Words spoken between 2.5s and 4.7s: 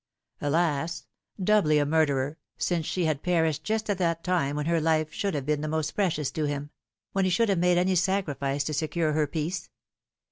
since she had perished just at that time when